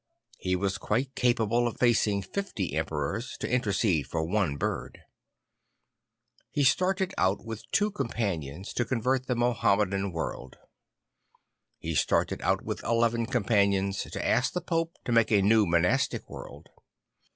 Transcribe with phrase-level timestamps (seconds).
[0.39, 5.01] He was quite capable of facing fifty emperors to intercede for one bird.
[6.49, 10.57] He started out with t\VO companions to convert the Mahomedan world.
[11.77, 16.27] He started out with eleven companions to ask the Pope to make a ne\v monastic
[16.27, 16.69] world.